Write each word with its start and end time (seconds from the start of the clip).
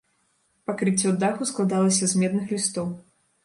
Пакрыццё 0.69 1.11
даху 1.25 1.49
складалася 1.51 2.05
з 2.15 2.25
медных 2.25 2.59
лістоў. 2.59 2.93